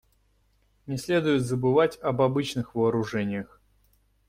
[0.87, 3.61] Не следует забывать об обычных вооружениях.